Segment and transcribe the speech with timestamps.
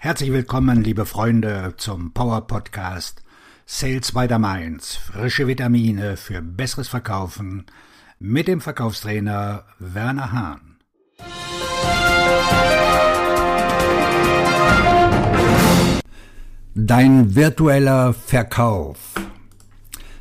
[0.00, 3.20] Herzlich willkommen, liebe Freunde, zum Power Podcast
[3.66, 4.94] Sales by the Mainz.
[4.94, 7.66] Frische Vitamine für besseres Verkaufen
[8.20, 10.78] mit dem Verkaufstrainer Werner Hahn.
[16.76, 19.14] Dein virtueller Verkauf.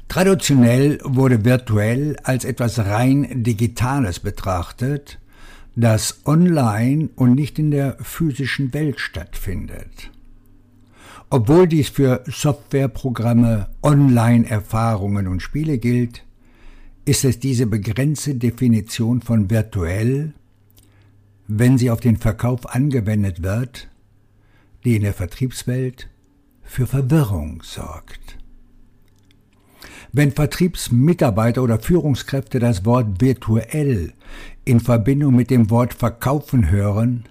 [0.08, 5.20] Traditionell wurde virtuell als etwas rein Digitales betrachtet,
[5.78, 10.10] das online und nicht in der physischen Welt stattfindet.
[11.30, 16.24] Obwohl dies für Softwareprogramme, Online-Erfahrungen und Spiele gilt,
[17.06, 20.34] ist es diese begrenzte Definition von virtuell,
[21.48, 23.88] wenn sie auf den Verkauf angewendet wird,
[24.84, 26.10] die in der Vertriebswelt
[26.64, 28.40] für Verwirrung sorgt.
[30.18, 34.14] Wenn Vertriebsmitarbeiter oder Führungskräfte das Wort virtuell
[34.66, 37.26] in Verbindung mit dem Wort verkaufen hören,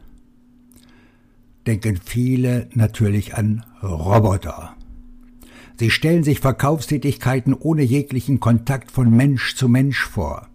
[1.67, 4.77] denken viele natürlich an Roboter.
[5.81, 10.47] Sie stellen sich Verkaufstätigkeiten ohne jeglichen Kontakt von Mensch zu Mensch vor.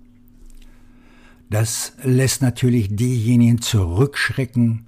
[1.50, 4.86] Das lässt natürlich diejenigen zurückschrecken,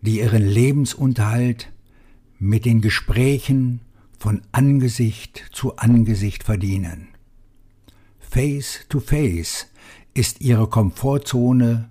[0.00, 1.70] die ihren Lebensunterhalt
[2.38, 3.82] mit den Gesprächen
[4.18, 7.08] von Angesicht zu Angesicht verdienen.
[8.18, 9.68] Face to face
[10.14, 11.88] ist ihre Komfortzone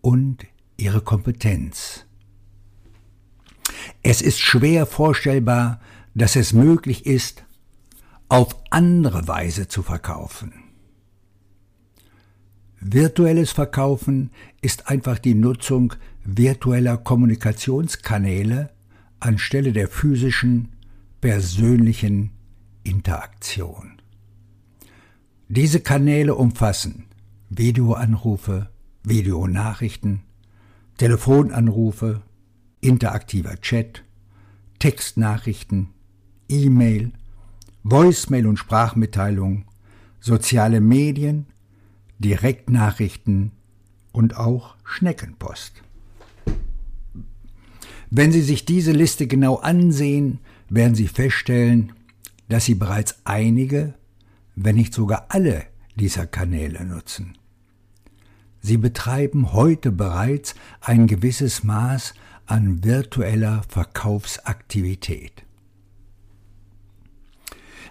[0.00, 2.06] und ihre Kompetenz.
[4.02, 5.80] Es ist schwer vorstellbar,
[6.14, 7.44] dass es möglich ist,
[8.28, 10.52] auf andere Weise zu verkaufen.
[12.80, 18.70] Virtuelles Verkaufen ist einfach die Nutzung virtueller Kommunikationskanäle
[19.20, 20.68] anstelle der physischen,
[21.20, 22.30] persönlichen
[22.84, 24.00] Interaktion.
[25.48, 27.06] Diese Kanäle umfassen
[27.50, 28.68] Videoanrufe,
[29.02, 30.20] Videonachrichten,
[30.98, 32.22] Telefonanrufe,
[32.80, 34.04] interaktiver Chat,
[34.78, 35.88] Textnachrichten,
[36.48, 37.12] E-Mail,
[37.82, 39.64] Voicemail und Sprachmitteilung,
[40.20, 41.46] soziale Medien,
[42.18, 43.52] Direktnachrichten
[44.12, 45.82] und auch Schneckenpost.
[48.10, 51.92] Wenn Sie sich diese Liste genau ansehen, werden Sie feststellen,
[52.48, 53.94] dass Sie bereits einige,
[54.54, 55.64] wenn nicht sogar alle
[55.96, 57.36] dieser Kanäle nutzen.
[58.60, 62.14] Sie betreiben heute bereits ein gewisses Maß
[62.46, 65.44] an virtueller Verkaufsaktivität.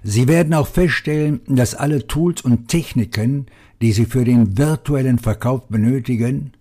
[0.03, 3.47] Sie werden auch feststellen, dass alle Tools und Techniken,
[3.81, 6.53] die Sie für den virtuellen Verkauf benötigen,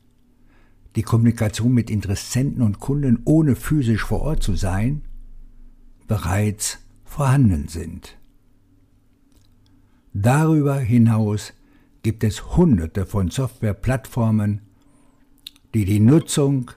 [0.95, 5.03] die Kommunikation mit Interessenten und Kunden ohne physisch vor Ort zu sein,
[6.07, 8.17] bereits vorhanden sind.
[10.13, 11.53] Darüber hinaus
[12.03, 14.63] gibt es hunderte von Softwareplattformen,
[15.75, 16.71] die die Nutzung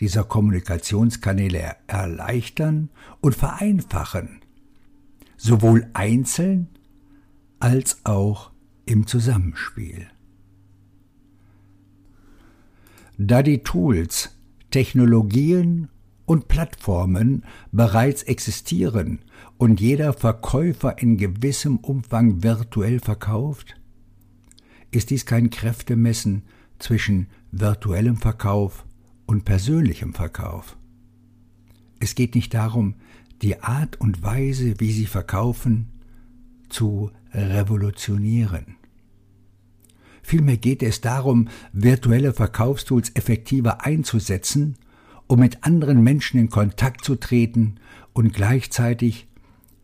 [0.00, 2.90] dieser Kommunikationskanäle erleichtern
[3.20, 4.40] und vereinfachen,
[5.36, 6.68] sowohl einzeln
[7.60, 8.50] als auch
[8.86, 10.06] im Zusammenspiel.
[13.16, 14.36] Da die Tools,
[14.70, 15.88] Technologien
[16.26, 19.20] und Plattformen bereits existieren
[19.58, 23.74] und jeder Verkäufer in gewissem Umfang virtuell verkauft,
[24.90, 26.42] ist dies kein Kräftemessen
[26.78, 28.86] zwischen virtuellem Verkauf
[29.26, 30.76] und persönlichem Verkauf.
[32.00, 32.96] Es geht nicht darum,
[33.42, 35.88] die Art und Weise, wie sie verkaufen,
[36.68, 38.76] zu revolutionieren.
[40.22, 44.76] Vielmehr geht es darum, virtuelle Verkaufstools effektiver einzusetzen,
[45.26, 47.76] um mit anderen Menschen in Kontakt zu treten
[48.12, 49.26] und gleichzeitig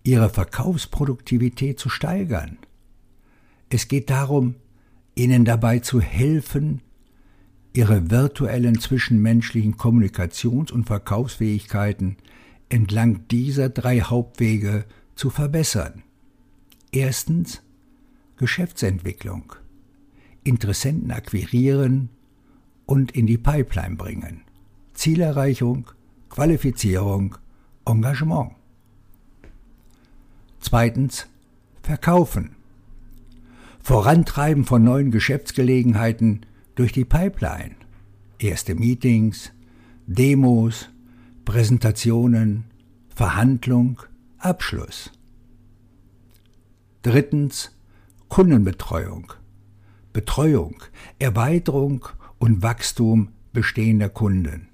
[0.02, 2.58] ihre Verkaufsproduktivität zu steigern.
[3.68, 4.56] Es geht darum,
[5.14, 6.82] ihnen dabei zu helfen,
[7.72, 12.16] ihre virtuellen zwischenmenschlichen Kommunikations- und Verkaufsfähigkeiten
[12.68, 14.84] entlang dieser drei Hauptwege
[15.14, 16.02] zu verbessern.
[16.92, 17.62] Erstens
[18.36, 19.52] Geschäftsentwicklung,
[20.42, 22.08] Interessenten akquirieren
[22.86, 24.42] und in die Pipeline bringen.
[25.00, 25.90] Zielerreichung,
[26.28, 27.36] Qualifizierung,
[27.86, 28.50] Engagement.
[30.60, 31.26] Zweitens
[31.82, 32.54] Verkaufen.
[33.82, 36.44] Vorantreiben von neuen Geschäftsgelegenheiten
[36.74, 37.76] durch die Pipeline.
[38.38, 39.52] Erste Meetings,
[40.06, 40.90] Demos,
[41.46, 42.64] Präsentationen,
[43.08, 44.02] Verhandlung,
[44.36, 45.10] Abschluss.
[47.00, 47.74] Drittens
[48.28, 49.32] Kundenbetreuung.
[50.12, 50.82] Betreuung,
[51.18, 52.06] Erweiterung
[52.38, 54.69] und Wachstum bestehender Kunden.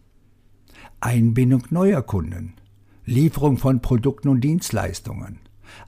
[1.00, 2.54] Einbindung neuer Kunden,
[3.04, 5.38] Lieferung von Produkten und Dienstleistungen,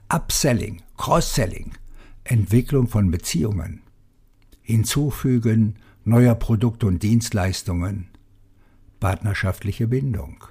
[0.07, 1.73] Upselling, Cross-Selling,
[2.23, 3.81] Entwicklung von Beziehungen,
[4.61, 5.75] Hinzufügen
[6.05, 8.07] neuer Produkte und Dienstleistungen,
[8.99, 10.43] partnerschaftliche Bindung.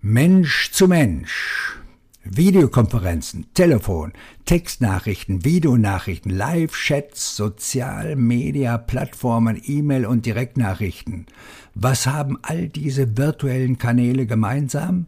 [0.00, 1.77] Mensch zu Mensch.
[2.30, 4.12] Videokonferenzen, Telefon,
[4.44, 11.26] Textnachrichten, Videonachrichten, Live-Chats, Sozialmedia, Plattformen, E-Mail und Direktnachrichten.
[11.74, 15.06] Was haben all diese virtuellen Kanäle gemeinsam?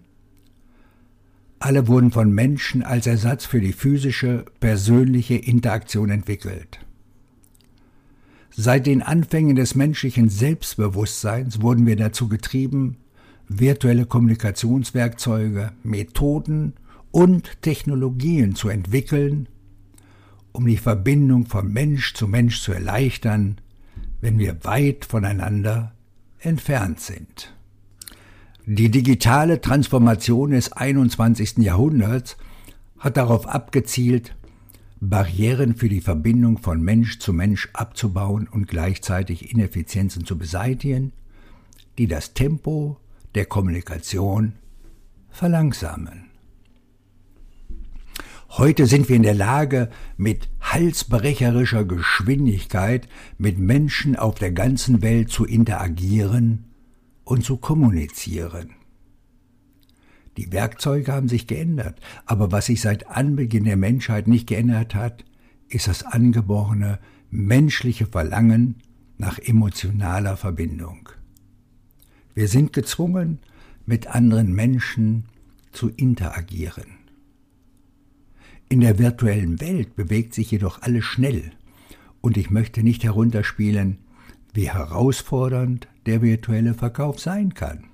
[1.59, 6.81] Alle wurden von Menschen als Ersatz für die physische, persönliche Interaktion entwickelt.
[8.51, 12.97] Seit den Anfängen des menschlichen Selbstbewusstseins wurden wir dazu getrieben,
[13.47, 16.73] virtuelle Kommunikationswerkzeuge, Methoden
[17.11, 19.49] und Technologien zu entwickeln,
[20.53, 23.61] um die Verbindung von Mensch zu Mensch zu erleichtern,
[24.21, 25.93] wenn wir weit voneinander
[26.39, 27.55] entfernt sind.
[28.67, 31.59] Die digitale Transformation des 21.
[31.59, 32.37] Jahrhunderts
[32.99, 34.37] hat darauf abgezielt,
[35.03, 41.13] Barrieren für die Verbindung von Mensch zu Mensch abzubauen und gleichzeitig Ineffizienzen zu beseitigen,
[41.97, 42.99] die das Tempo
[43.35, 44.53] der Kommunikation
[45.31, 46.30] verlangsamen.
[48.55, 53.09] Heute sind wir in der Lage, mit halsbrecherischer Geschwindigkeit
[53.39, 56.65] mit Menschen auf der ganzen Welt zu interagieren
[57.23, 58.71] und zu kommunizieren.
[60.37, 65.25] Die Werkzeuge haben sich geändert, aber was sich seit Anbeginn der Menschheit nicht geändert hat,
[65.69, 66.99] ist das angeborene
[67.31, 68.83] menschliche Verlangen
[69.17, 71.09] nach emotionaler Verbindung.
[72.35, 73.39] Wir sind gezwungen,
[73.87, 75.27] mit anderen Menschen
[75.71, 77.00] zu interagieren.
[78.73, 81.51] In der virtuellen Welt bewegt sich jedoch alles schnell,
[82.21, 83.99] und ich möchte nicht herunterspielen,
[84.55, 87.87] wie herausfordernd der virtuelle Verkauf sein kann.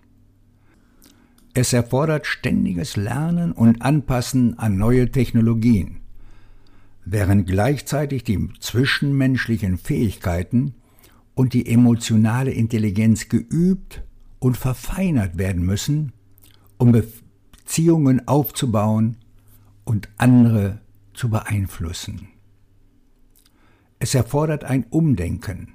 [1.55, 6.01] Es erfordert ständiges Lernen und Anpassen an neue Technologien,
[7.07, 10.75] während gleichzeitig die zwischenmenschlichen Fähigkeiten
[11.35, 14.03] und die emotionale Intelligenz geübt
[14.41, 16.13] und verfeinert werden müssen,
[16.77, 19.17] um Beziehungen aufzubauen
[19.87, 20.81] und andere
[21.15, 22.29] zu beeinflussen.
[23.99, 25.69] Es erfordert ein Umdenken,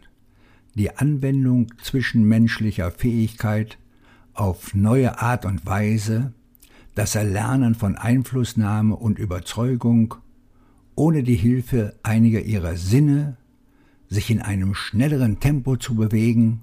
[0.75, 3.79] die Anwendung zwischenmenschlicher Fähigkeit
[4.33, 6.33] auf neue Art und Weise,
[6.93, 10.15] das Erlernen von Einflussnahme und Überzeugung
[10.95, 13.37] ohne die Hilfe einiger ihrer Sinne,
[14.09, 16.61] sich in einem schnelleren Tempo zu bewegen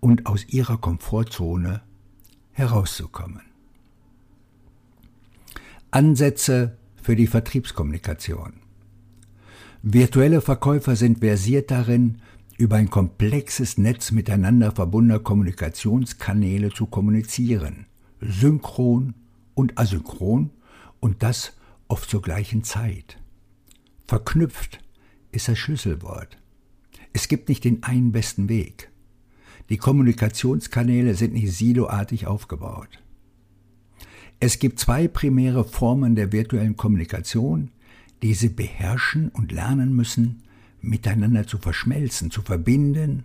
[0.00, 1.82] und aus ihrer Komfortzone
[2.52, 3.53] herauszukommen.
[5.94, 8.54] Ansätze für die Vertriebskommunikation.
[9.80, 12.20] Virtuelle Verkäufer sind versiert darin,
[12.58, 17.86] über ein komplexes Netz miteinander verbundener Kommunikationskanäle zu kommunizieren,
[18.20, 19.14] synchron
[19.54, 20.50] und asynchron
[20.98, 21.52] und das
[21.86, 23.18] oft zur gleichen Zeit.
[24.04, 24.80] Verknüpft
[25.30, 26.38] ist das Schlüsselwort.
[27.12, 28.90] Es gibt nicht den einen besten Weg.
[29.68, 33.03] Die Kommunikationskanäle sind nicht siloartig aufgebaut.
[34.46, 37.70] Es gibt zwei primäre Formen der virtuellen Kommunikation,
[38.22, 40.42] die Sie beherrschen und lernen müssen,
[40.82, 43.24] miteinander zu verschmelzen, zu verbinden,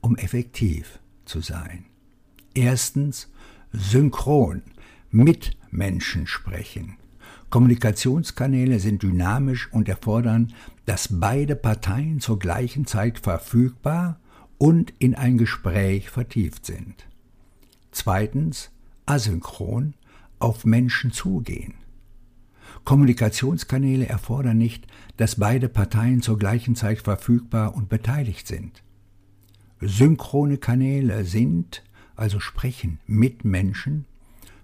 [0.00, 1.84] um effektiv zu sein.
[2.54, 3.30] Erstens
[3.74, 4.62] synchron
[5.10, 6.96] mit Menschen sprechen.
[7.50, 10.54] Kommunikationskanäle sind dynamisch und erfordern,
[10.86, 14.18] dass beide Parteien zur gleichen Zeit verfügbar
[14.56, 17.04] und in ein Gespräch vertieft sind.
[17.92, 18.70] Zweitens
[19.04, 19.92] asynchron
[20.44, 21.74] auf Menschen zugehen.
[22.84, 24.86] Kommunikationskanäle erfordern nicht,
[25.16, 28.82] dass beide Parteien zur gleichen Zeit verfügbar und beteiligt sind.
[29.80, 31.82] Synchrone Kanäle sind,
[32.14, 34.04] also sprechen mit Menschen,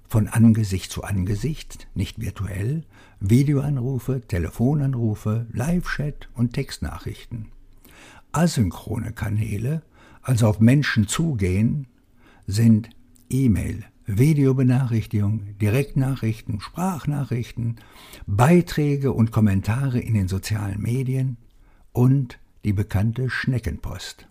[0.07, 2.85] von Angesicht zu Angesicht, nicht virtuell,
[3.21, 7.47] Videoanrufe, Telefonanrufe, Live-Chat und Textnachrichten.
[8.33, 9.83] Asynchrone Kanäle,
[10.21, 11.87] also auf Menschen zugehen,
[12.47, 12.91] sind
[13.31, 13.85] E-Mail,
[14.19, 17.77] Videobenachrichtigung, Direktnachrichten, Sprachnachrichten,
[18.27, 21.37] Beiträge und Kommentare in den sozialen Medien
[21.93, 24.27] und die bekannte Schneckenpost.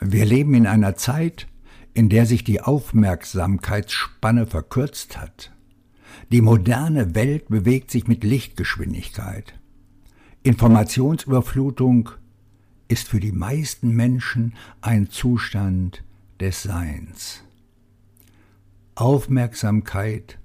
[0.00, 1.46] Wir leben in einer Zeit,
[1.94, 5.52] in der sich die Aufmerksamkeitsspanne verkürzt hat.
[6.30, 9.54] Die moderne Welt bewegt sich mit Lichtgeschwindigkeit.
[10.42, 12.10] Informationsüberflutung
[12.88, 16.04] ist für die meisten Menschen ein Zustand
[16.38, 17.44] des Seins.
[18.96, 20.38] Aufmerksamkeit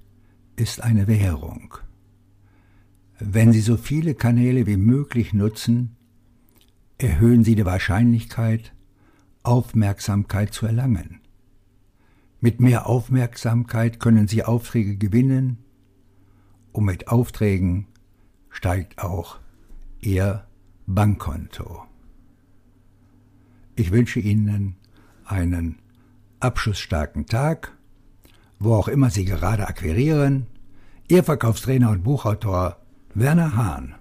[0.56, 1.74] ist eine Währung.
[3.20, 5.94] Wenn Sie so viele Kanäle wie möglich nutzen,
[6.98, 8.72] erhöhen Sie die Wahrscheinlichkeit,
[9.44, 11.20] Aufmerksamkeit zu erlangen.
[12.40, 15.58] Mit mehr Aufmerksamkeit können Sie Aufträge gewinnen
[16.72, 17.86] und mit Aufträgen
[18.48, 19.38] steigt auch
[20.00, 20.44] Ihr
[20.88, 21.84] Bankkonto.
[23.76, 24.74] Ich wünsche Ihnen
[25.24, 25.78] einen
[26.40, 27.76] abschlussstarken Tag
[28.60, 30.46] wo auch immer Sie gerade akquirieren.
[31.08, 32.76] Ihr Verkaufstrainer und Buchautor
[33.14, 33.96] Werner Hahn.